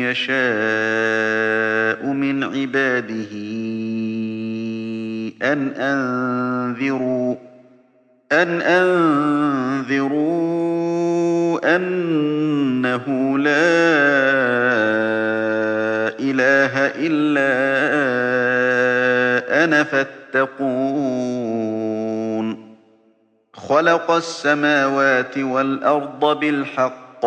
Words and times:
يشاء 0.00 2.06
من 2.06 2.44
عباده 2.44 3.32
أن 5.52 5.68
أنذروا 5.68 7.36
أن 8.32 8.62
أنذروا 8.62 10.40
أنه 11.76 13.38
لا 13.38 13.50
إله 16.20 16.86
إلا 16.96 17.50
أنا 19.64 19.84
فاتقون. 19.84 21.30
خلق 23.54 24.10
السماوات 24.10 25.38
والأرض 25.38 26.40
بالحق. 26.40 27.26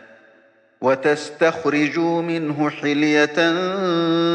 وتستخرجوا 0.81 2.21
منه 2.21 2.69
حلية 2.69 3.25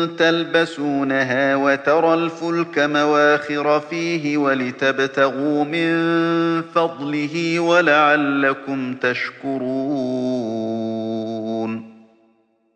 تلبسونها 0.06 1.56
وترى 1.56 2.14
الفلك 2.14 2.78
مواخر 2.78 3.80
فيه 3.80 4.36
ولتبتغوا 4.36 5.64
من 5.64 5.92
فضله 6.62 7.60
ولعلكم 7.60 8.94
تشكرون. 8.94 9.66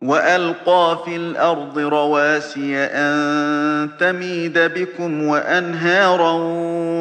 وألقى 0.02 0.98
في 1.04 1.16
الأرض 1.16 1.78
رواسي 1.78 2.76
أن 2.76 3.88
تميد 4.00 4.58
بكم 4.58 5.22
وأنهارا 5.22 6.32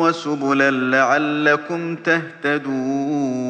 وسبلا 0.02 0.72
لعلكم 0.72 1.96
تهتدون. 1.96 3.50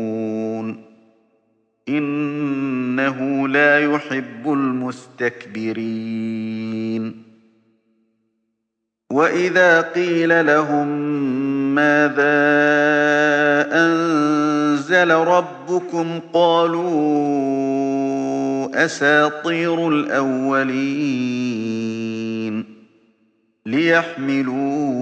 إنه 1.89 3.47
لا 3.47 3.79
يحب 3.79 4.53
المستكبرين. 4.53 5.71
وإذا 9.11 9.81
قيل 9.81 10.45
لهم 10.45 10.87
ماذا 11.75 12.41
أنزل 13.71 15.11
ربكم 15.11 16.19
قالوا 16.33 16.91
أساطير 18.85 19.89
الأولين 19.89 21.21
ليحملوا 23.65 25.01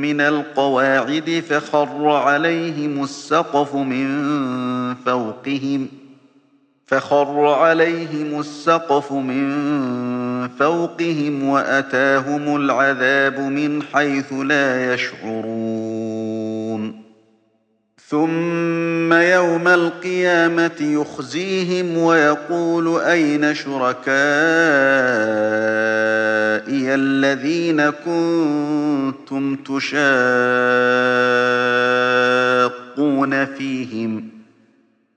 من 0.00 0.20
القواعد 0.20 1.42
فخر 1.48 2.08
عليهم 2.08 3.04
السقف 3.04 3.74
من 3.74 4.06
فوقهم 4.94 5.88
فخر 6.86 7.46
عليهم 7.46 8.40
السقف 8.40 9.12
من 9.12 10.48
فوقهم 10.48 11.48
وأتاهم 11.48 12.56
العذاب 12.56 13.40
من 13.40 13.82
حيث 13.82 14.32
لا 14.32 14.94
يشعرون. 14.94 16.30
ثم 18.08 19.12
يوم 19.12 19.68
القيامة 19.68 20.76
يخزيهم 20.80 21.98
ويقول 21.98 23.00
أين 23.00 23.54
شركائي 23.54 24.10
الذين 26.68 27.90
كنتم 27.90 29.56
تشاقون 29.56 29.94
فيهم 33.44 34.20
ۖ. 34.20 34.22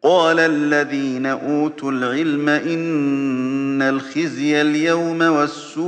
قال 0.03 0.39
الذين 0.39 1.25
أوتوا 1.25 1.91
العلم 1.91 2.49
إن 2.49 3.81
الخزي 3.81 4.61
اليوم 4.61 5.21
والسوء 5.21 5.83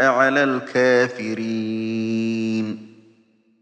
على 0.00 0.44
الكافرين. 0.44 1.81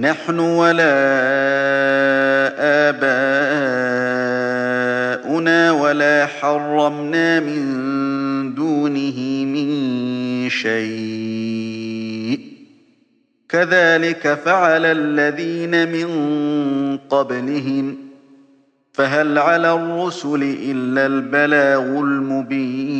نحن 0.00 0.38
ولا 0.38 0.92
آباؤنا 2.88 5.72
ولا 5.72 6.26
حرمنا 6.26 7.40
من 7.40 8.54
دونه 8.54 9.44
من 9.44 10.50
شيء. 10.50 12.40
كذلك 13.48 14.38
فعل 14.44 14.84
الذين 14.84 15.92
من 15.92 16.08
قبلهم. 16.96 17.96
فهل 18.92 19.38
على 19.38 19.72
الرسل 19.72 20.56
إلا 20.62 21.06
البلاغ 21.06 21.80
المبين؟ 21.80 22.99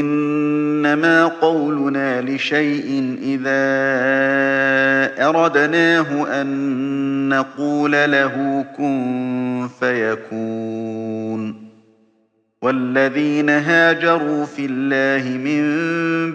إنما 0.00 1.26
قولنا 1.26 2.20
لشيء 2.20 3.16
إذا 3.22 3.62
أردناه 5.28 6.40
أن 6.40 7.28
نقول 7.28 7.92
له 7.92 8.64
كن 8.76 9.68
فيكون. 9.80 11.72
والذين 12.62 13.50
هاجروا 13.50 14.44
في 14.44 14.66
الله 14.70 15.38
من 15.38 15.62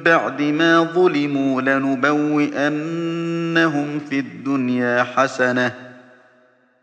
بعد 0.04 0.42
ما 0.42 0.84
ظلموا 0.84 1.62
لنبوئنهم 1.62 2.60
في 4.10 4.20
الدنيا 4.20 5.04
حسنة 5.04 5.72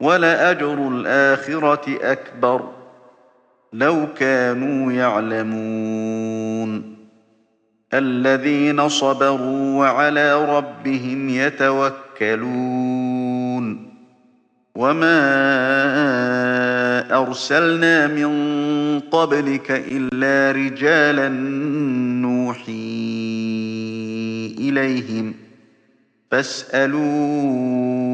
ولأجر 0.01 0.89
الآخرة 0.89 1.99
أكبر. 2.03 2.74
لو 3.75 4.07
كانوا 4.19 4.93
يعلمون. 4.93 6.95
الذين 7.95 8.89
صبروا 8.89 9.79
وعلى 9.79 10.57
ربهم 10.57 11.29
يتوكلون. 11.29 12.75
وما 14.75 15.21
أرسلنا 17.23 18.07
من 18.07 18.31
قبلك 19.01 19.71
إلا 19.71 20.59
رجالا 20.59 21.29
نوحي 22.23 22.73
إليهم. 24.59 25.35
فاسألوا 26.31 28.14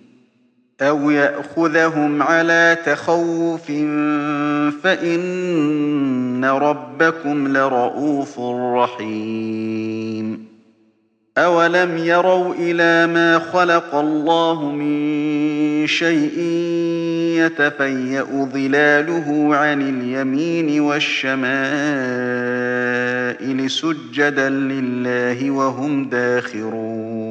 أو 0.81 1.09
يأخذهم 1.09 2.23
على 2.23 2.77
تخوف 2.85 3.71
فإن 4.83 6.45
ربكم 6.45 7.57
لرءوف 7.57 8.39
رحيم 8.75 10.51
أولم 11.37 11.97
يروا 11.97 12.53
إلى 12.53 13.13
ما 13.13 13.39
خلق 13.39 13.95
الله 13.95 14.71
من 14.71 15.87
شيء 15.87 16.39
يتفيأ 17.37 18.47
ظلاله 18.53 19.55
عن 19.55 19.81
اليمين 19.81 20.81
والشمائل 20.81 21.41
سجدا 23.71 24.49
لله 24.49 25.51
وهم 25.51 26.09
داخرون 26.09 27.30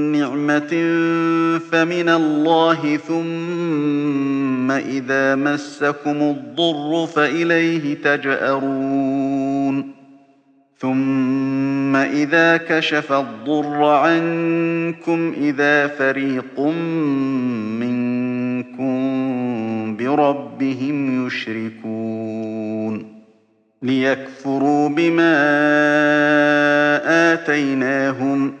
نعمة 0.41 0.69
فمن 1.71 2.09
الله 2.09 2.97
ثم 2.97 4.71
إذا 4.71 5.35
مسكم 5.35 6.21
الضر 6.21 7.07
فإليه 7.07 7.95
تجأرون 7.95 9.91
ثم 10.77 11.95
إذا 11.95 12.57
كشف 12.57 13.11
الضر 13.11 13.83
عنكم 13.83 15.33
إذا 15.37 15.87
فريق 15.87 16.59
منكم 17.79 18.91
بربهم 19.97 21.27
يشركون 21.27 23.21
ليكفروا 23.81 24.89
بما 24.89 25.33
آتيناهم 27.33 28.60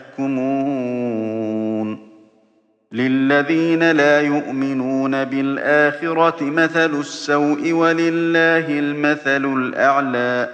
يحكمون. 0.21 2.11
للذين 2.91 3.91
لا 3.91 4.21
يؤمنون 4.21 5.23
بالآخرة 5.23 6.43
مثل 6.43 6.99
السوء 6.99 7.71
ولله 7.71 8.79
المثل 8.79 9.45
الأعلى 9.45 10.49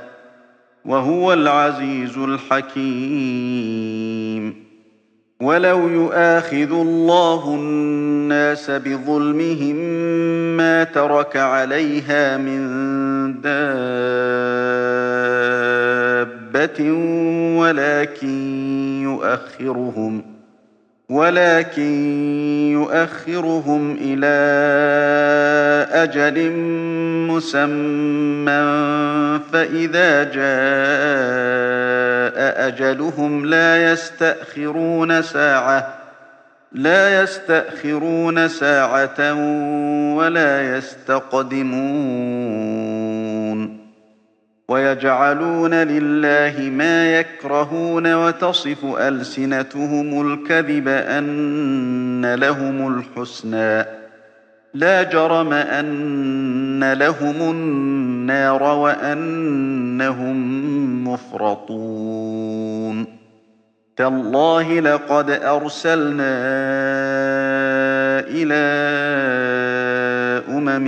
وهو 0.85 1.33
العزيز 1.33 2.17
الحكيم. 2.17 3.47
ولو 5.41 5.89
يؤاخذ 5.89 6.71
الله 6.71 7.55
الناس 7.55 8.71
بظلمهم 8.71 9.75
ما 10.57 10.83
ترك 10.83 11.37
عليها 11.37 12.37
من 12.37 12.67
دابة 16.53 16.91
ولكن 17.59 18.27
يؤخرهم 19.03 20.23
ولكن 21.09 21.91
يؤخرهم 22.71 23.97
إلى 24.01 24.37
أجل 25.91 26.51
مسمى 27.31 28.59
فإذا 29.53 30.23
جاء 30.23 30.47
أجلهم 32.67 33.45
لا 33.45 33.91
يستأخرون 33.91 35.21
ساعة 35.21 35.93
لا 36.71 37.21
يستأخرون 37.21 38.47
ساعة 38.47 39.33
ولا 40.15 40.77
يستقدمون 40.77 42.27
ويجعلون 44.69 45.73
لله 45.73 46.69
ما 46.69 47.19
يكرهون 47.19 48.13
وتصف 48.13 48.85
ألسنتهم 48.85 50.31
الكذب 50.33 50.87
أن 50.87 52.33
لهم 52.35 52.97
الحسنى. 52.97 53.85
لا 54.73 55.03
جرم 55.03 55.53
أن 55.53 56.93
لهم 56.93 57.35
النار 57.51 58.63
وأنهم 58.63 60.37
مفرطون. 61.07 62.67
تالله 63.97 64.79
لقد 64.79 65.29
أرسلنا 65.29 66.37
إلى 68.27 68.63
أمم 70.49 70.87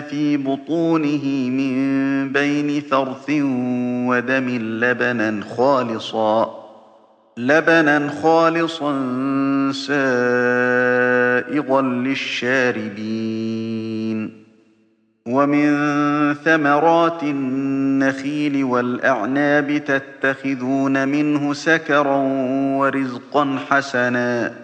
في 0.00 0.36
بطونه 0.36 1.50
من 1.50 2.32
بين 2.32 2.80
فرث 2.80 3.30
ودم 4.08 4.48
لبنا 4.80 5.40
خالصا 5.56 6.64
لبنا 7.36 8.08
خالصا 8.22 8.92
سائغا 9.72 11.82
للشاربين. 11.82 13.24
ومن 15.26 15.74
ثمرات 16.34 17.22
النخيل 17.22 18.64
والأعناب 18.64 19.84
تتخذون 19.84 21.08
منه 21.08 21.52
سكرا 21.52 22.16
ورزقا 22.78 23.58
حسنا. 23.70 24.63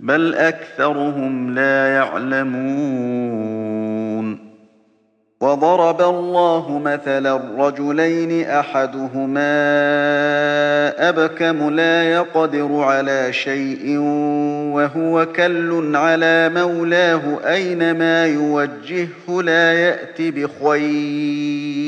بل 0.00 0.34
أكثرهم 0.34 1.54
لا 1.54 1.94
يعلمون. 1.94 3.68
وضرب 5.40 6.02
الله 6.02 6.78
مثلا 6.78 7.40
رجلين 7.58 8.46
أحدهما 8.46 9.48
أبكم 11.08 11.70
لا 11.70 12.12
يقدر 12.12 12.82
على 12.82 13.32
شيء 13.32 13.98
وهو 14.74 15.26
كل 15.26 15.96
على 15.96 16.50
مولاه 16.54 17.22
أينما 17.44 18.26
يوجهه 18.26 19.42
لا 19.42 19.72
يأت 19.72 20.22
بخير. 20.22 21.87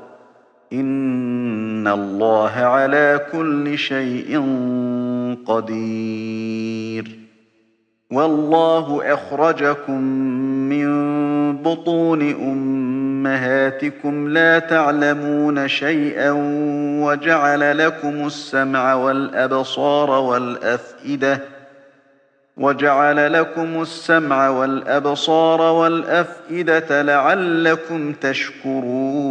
إن 0.73 1.87
الله 1.87 2.51
على 2.51 3.25
كل 3.31 3.77
شيء 3.77 4.39
قدير. 5.45 7.19
والله 8.11 9.13
أخرجكم 9.13 10.01
من 10.69 10.91
بطون 11.57 12.21
أمهاتكم 12.31 14.27
لا 14.29 14.59
تعلمون 14.59 15.67
شيئا 15.67 16.31
وجعل 17.03 17.77
لكم 17.77 18.25
السمع 18.25 18.93
والأبصار 18.93 20.09
والأفئدة 20.09 21.39
وجعل 22.57 23.33
لكم 23.33 23.81
السمع 23.81 24.49
والأبصار 24.49 25.61
والأفئدة 25.61 27.01
لعلكم 27.01 28.13
تشكرون. 28.13 29.30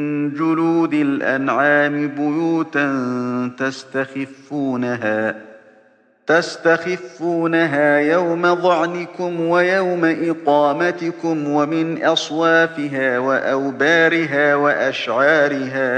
جلود 0.29 0.93
الأنعام 0.93 2.07
بيوتا 2.07 2.91
تستخفونها 3.57 5.35
تستخفونها 6.27 7.97
يوم 7.97 8.55
ظعنكم 8.55 9.41
ويوم 9.41 10.05
إقامتكم 10.05 11.47
ومن 11.47 12.03
أصوافها 12.03 13.19
وأوبارها 13.19 14.55
وأشعارها 14.55 15.91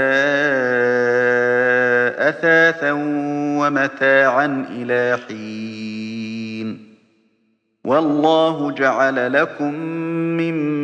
أثاثا 2.28 2.92
ومتاعا 3.58 4.66
إلى 4.70 5.18
حين. 5.28 6.94
والله 7.84 8.72
جعل 8.72 9.32
لكم 9.32 9.74
مما 10.40 10.83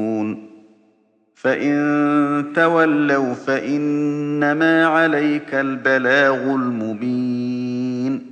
فإن 1.41 2.53
تولوا 2.55 3.33
فإنما 3.33 4.85
عليك 4.85 5.53
البلاغ 5.53 6.35
المبين 6.55 8.31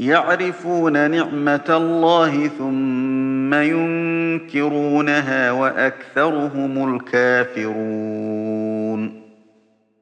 يعرفون 0.00 1.10
نعمة 1.10 1.64
الله 1.68 2.48
ثم 2.48 3.54
ينكرونها 3.54 5.50
وأكثرهم 5.52 6.94
الكافرون 6.94 8.47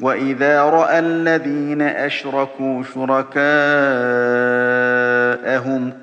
وإذا 0.00 0.62
رأى 0.62 0.98
الذين 0.98 1.82
أشركوا 1.82 2.82
شركاءهم 2.94 3.52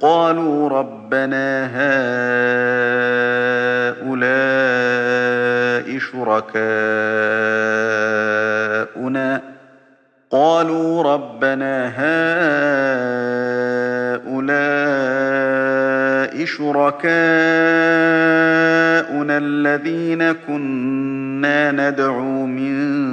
قالوا 0.01 0.69
ربنا 0.69 1.65
هؤلاء 4.03 4.33
شركاؤنا 5.99 6.73
قالوا 10.31 11.03
ربنا 11.03 11.87
هؤلاء 11.97 12.33
شركاؤنا 16.45 17.03
الذين 19.37 20.31
كنا 20.31 21.71
ندعو 21.71 22.45
من 22.45 23.12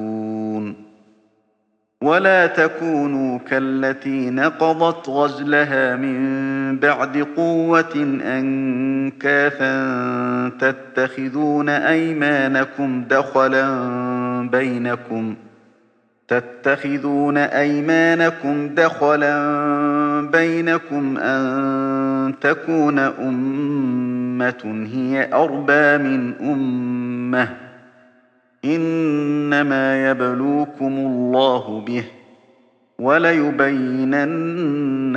ولا 2.01 2.47
تكونوا 2.47 3.39
كالتي 3.39 4.29
نقضت 4.29 5.09
غزلها 5.09 5.95
من 5.95 6.79
بعد 6.79 7.27
قوة 7.37 8.19
أنكاثا 8.25 9.71
تتخذون 10.59 11.69
أيمانكم 11.69 13.03
دخلا 13.09 13.69
بينكم 14.51 15.35
تتخذون 16.27 17.37
أيمانكم 17.37 18.67
دخلا 18.75 19.35
بينكم 20.31 21.17
أن 21.17 22.33
تكون 22.41 22.99
أمة 22.99 24.87
هي 24.93 25.33
أربى 25.33 25.97
من 25.97 26.33
أمة 26.41 27.70
إنما 28.65 30.11
يبلوكم 30.11 30.93
الله 30.97 31.79
به 31.87 32.03
وليبينن 32.99 34.45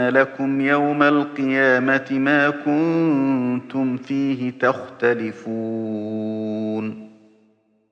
لكم 0.09 0.61
يوم 0.61 1.02
القيامة 1.02 2.07
ما 2.11 2.50
كنتم 2.50 3.96
فيه 3.96 4.50
تختلفون. 4.50 6.35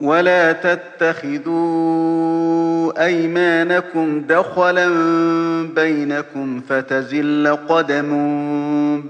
ولا 0.00 0.52
تتخذوا 0.52 1.60
أيمانكم 3.04 4.20
دخلا 4.20 4.88
بينكم 5.74 6.60
فتزل 6.68 7.56
قدم 7.68 8.10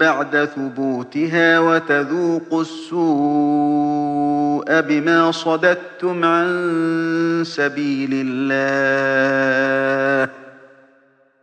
بعد 0.01 0.49
ثبوتها 0.57 1.59
وتذوقوا 1.59 2.61
السوء 2.63 3.81
بما 4.81 5.33
صددتم 5.33 6.25
عن 6.25 7.43
سبيل 7.47 8.11
الله 8.27 8.81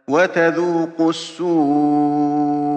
وتذوقوا 0.08 1.10
السوء 1.10 2.77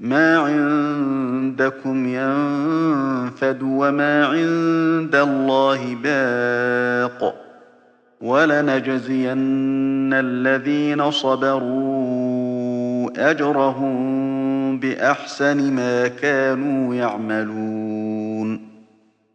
ما 0.00 0.38
عندكم 0.38 2.06
ينفد 2.06 3.62
وما 3.62 4.26
عند 4.26 5.14
الله 5.14 5.94
باق 6.02 7.34
ولنجزين 8.20 9.38
الذين 10.14 11.10
صبروا 11.10 12.28
أجرهم 13.30 14.78
بأحسن 14.78 15.72
ما 15.72 16.08
كانوا 16.08 16.94
يعملون 16.94 17.97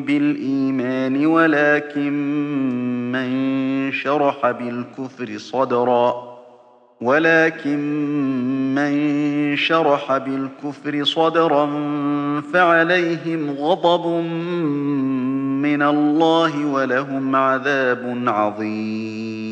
بالإيمان 0.00 1.26
ولكن 1.26 2.12
من 3.12 3.92
شرح 3.92 4.50
بالكفر 4.50 5.38
صدرا. 5.38 6.32
ولكن 7.00 7.78
من 8.74 9.56
شرح 9.56 10.16
بالكفر 10.16 11.04
صدرا 11.04 11.66
فعليهم 12.52 13.50
غضب 13.50 14.06
من 15.62 15.82
الله 15.82 16.66
ولهم 16.66 17.36
عذاب 17.36 18.22
عظيم. 18.26 19.51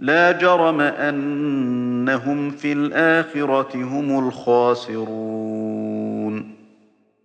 لا 0.00 0.32
جرم 0.32 0.80
أنهم 0.80 2.50
في 2.50 2.72
الآخرة 2.72 3.70
هم 3.74 4.28
الخاسرون. 4.28 5.80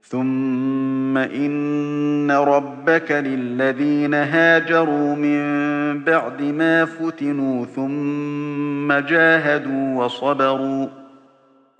ثم 0.02 1.18
إن 1.18 2.32
ربك 2.32 3.12
للذين 3.12 4.14
هاجروا 4.14 5.16
من 5.16 5.44
بعد 6.04 6.42
ما 6.42 6.86
فتنوا 6.86 7.66
ثم 7.66 8.94
جاهدوا 8.94 10.04
وصبروا 10.04 10.88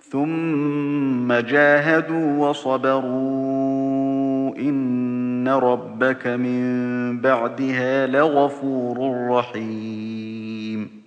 ثم 0.00 1.32
جاهدوا 1.32 2.48
وصبروا. 2.48 4.56
إن 4.58 5.15
ربك 5.48 6.26
من 6.26 7.20
بعدها 7.20 8.06
لغفور 8.06 9.26
رحيم. 9.30 11.02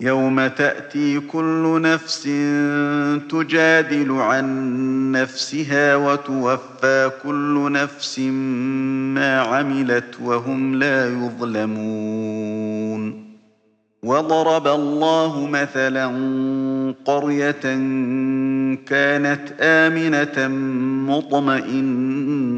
يوم 0.00 0.46
تأتي 0.46 1.20
كل 1.20 1.80
نفس 1.82 2.22
تجادل 3.30 4.12
عن 4.12 4.46
نفسها 5.12 5.96
وتوفى 5.96 7.10
كل 7.22 7.72
نفس 7.72 8.18
ما 9.14 9.40
عملت 9.40 10.20
وهم 10.22 10.74
لا 10.74 11.08
يظلمون. 11.08 12.16
وضرب 14.02 14.66
الله 14.66 15.46
مثلا 15.46 16.06
قرية 17.04 17.62
كانت 18.86 19.52
آمنة 19.60 20.48
مطمئنة 21.12 22.55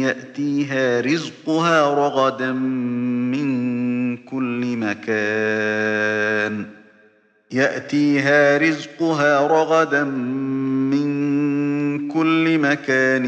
يأتيها 0.00 1.00
رزقها 1.00 1.94
رغدا 1.94 2.52
من 2.52 4.16
كل 4.16 4.76
مكان. 4.76 6.66
يأتيها 7.52 8.58
رزقها 8.58 9.46
رغدا 9.46 10.04
من 10.04 11.06
كل 12.08 12.58
مكان 12.58 13.26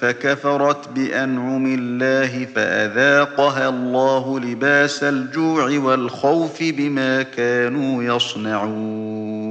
فكفرت 0.00 0.88
بأنعم 0.88 1.66
الله 1.66 2.44
فأذاقها 2.54 3.68
الله 3.68 4.40
لباس 4.40 5.04
الجوع 5.04 5.78
والخوف 5.78 6.62
بما 6.62 7.22
كانوا 7.22 8.02
يصنعون. 8.02 9.46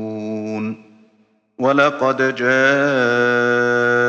ولقد 1.60 2.36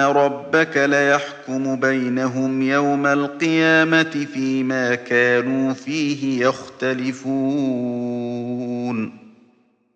ربك 0.00 0.76
ليحكم 0.76 1.80
بينهم 1.80 2.62
يوم 2.62 3.06
القيامة 3.06 4.26
فيما 4.34 4.94
كانوا 4.94 5.72
فيه 5.72 6.46
يختلفون 6.46 8.06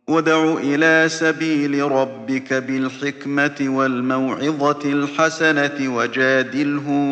ادع 0.08 0.52
إلى 0.52 1.08
سبيل 1.08 1.82
ربك 1.92 2.52
بالحكمة 2.52 3.56
والموعظة 3.60 4.92
الحسنة 4.92 5.94
وجادلهم 5.96 7.02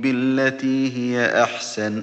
بالتي 0.00 0.92
هي 0.96 1.42
أحسن 1.42 2.02